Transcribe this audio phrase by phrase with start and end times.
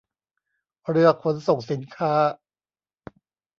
[0.89, 2.13] เรือขนส่งสินค้า